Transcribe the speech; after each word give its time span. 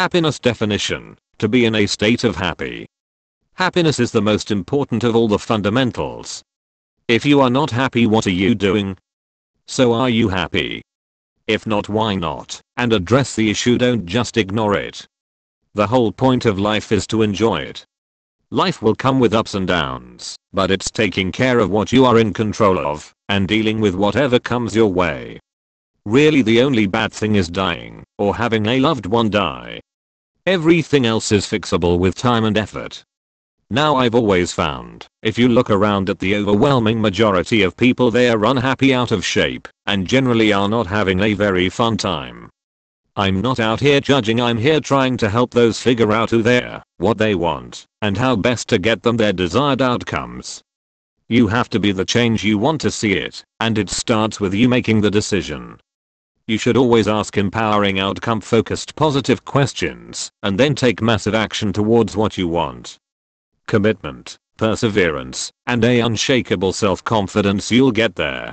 Happiness 0.00 0.38
definition, 0.38 1.14
to 1.36 1.46
be 1.46 1.66
in 1.66 1.74
a 1.74 1.84
state 1.84 2.24
of 2.24 2.34
happy. 2.34 2.86
Happiness 3.52 4.00
is 4.00 4.10
the 4.10 4.22
most 4.22 4.50
important 4.50 5.04
of 5.04 5.14
all 5.14 5.28
the 5.28 5.38
fundamentals. 5.38 6.42
If 7.06 7.26
you 7.26 7.42
are 7.42 7.50
not 7.50 7.70
happy 7.70 8.06
what 8.06 8.26
are 8.26 8.38
you 8.44 8.54
doing? 8.54 8.96
So 9.66 9.92
are 9.92 10.08
you 10.08 10.30
happy? 10.30 10.80
If 11.48 11.66
not 11.66 11.90
why 11.90 12.14
not, 12.14 12.62
and 12.78 12.94
address 12.94 13.34
the 13.34 13.50
issue 13.50 13.76
don't 13.76 14.06
just 14.06 14.38
ignore 14.38 14.74
it. 14.74 15.06
The 15.74 15.86
whole 15.86 16.12
point 16.12 16.46
of 16.46 16.58
life 16.58 16.92
is 16.92 17.06
to 17.08 17.20
enjoy 17.20 17.58
it. 17.58 17.84
Life 18.48 18.80
will 18.80 18.94
come 18.94 19.20
with 19.20 19.34
ups 19.34 19.52
and 19.52 19.68
downs, 19.68 20.34
but 20.54 20.70
it's 20.70 20.90
taking 20.90 21.30
care 21.30 21.58
of 21.58 21.68
what 21.68 21.92
you 21.92 22.06
are 22.06 22.18
in 22.18 22.32
control 22.32 22.78
of, 22.78 23.12
and 23.28 23.46
dealing 23.46 23.82
with 23.82 23.94
whatever 23.94 24.38
comes 24.38 24.74
your 24.74 24.90
way. 24.90 25.38
Really 26.06 26.40
the 26.40 26.62
only 26.62 26.86
bad 26.86 27.12
thing 27.12 27.34
is 27.34 27.48
dying, 27.48 28.02
or 28.16 28.34
having 28.34 28.64
a 28.64 28.80
loved 28.80 29.04
one 29.04 29.28
die. 29.28 29.78
Everything 30.50 31.06
else 31.06 31.30
is 31.30 31.46
fixable 31.46 32.00
with 32.00 32.16
time 32.16 32.42
and 32.42 32.58
effort. 32.58 33.04
Now 33.70 33.94
I've 33.94 34.16
always 34.16 34.50
found, 34.52 35.06
if 35.22 35.38
you 35.38 35.48
look 35.48 35.70
around 35.70 36.10
at 36.10 36.18
the 36.18 36.34
overwhelming 36.34 37.00
majority 37.00 37.62
of 37.62 37.76
people 37.76 38.10
they 38.10 38.28
are 38.28 38.44
unhappy 38.44 38.92
out 38.92 39.12
of 39.12 39.24
shape, 39.24 39.68
and 39.86 40.08
generally 40.08 40.52
are 40.52 40.68
not 40.68 40.88
having 40.88 41.20
a 41.20 41.34
very 41.34 41.68
fun 41.68 41.96
time. 41.96 42.50
I'm 43.14 43.40
not 43.40 43.60
out 43.60 43.78
here 43.78 44.00
judging 44.00 44.40
I'm 44.40 44.58
here 44.58 44.80
trying 44.80 45.16
to 45.18 45.30
help 45.30 45.52
those 45.52 45.80
figure 45.80 46.10
out 46.10 46.30
who 46.30 46.42
they're, 46.42 46.82
what 46.96 47.18
they 47.18 47.36
want, 47.36 47.86
and 48.02 48.18
how 48.18 48.34
best 48.34 48.68
to 48.70 48.78
get 48.78 49.04
them 49.04 49.18
their 49.18 49.32
desired 49.32 49.80
outcomes. 49.80 50.64
You 51.28 51.46
have 51.46 51.70
to 51.70 51.78
be 51.78 51.92
the 51.92 52.04
change 52.04 52.42
you 52.42 52.58
want 52.58 52.80
to 52.80 52.90
see 52.90 53.12
it, 53.12 53.44
and 53.60 53.78
it 53.78 53.88
starts 53.88 54.40
with 54.40 54.52
you 54.52 54.68
making 54.68 55.00
the 55.00 55.12
decision. 55.12 55.78
You 56.50 56.58
should 56.58 56.76
always 56.76 57.06
ask 57.06 57.38
empowering 57.38 58.00
outcome 58.00 58.40
focused 58.40 58.96
positive 58.96 59.44
questions 59.44 60.32
and 60.42 60.58
then 60.58 60.74
take 60.74 61.00
massive 61.00 61.32
action 61.32 61.72
towards 61.72 62.16
what 62.16 62.36
you 62.36 62.48
want. 62.48 62.98
Commitment, 63.68 64.36
perseverance, 64.56 65.52
and 65.68 65.84
a 65.84 66.00
unshakable 66.00 66.72
self-confidence 66.72 67.70
you'll 67.70 67.92
get 67.92 68.16
there. 68.16 68.52